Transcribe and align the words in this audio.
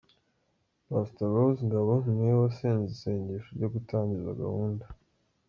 Pastor 0.87 1.27
Rose 1.35 1.59
Ngabo 1.67 1.93
ni 2.13 2.23
we 2.27 2.33
wasenze 2.41 2.87
isengesho 2.95 3.49
ryo 3.57 3.67
gutangiza 3.73 4.39
gahunda. 4.41 4.85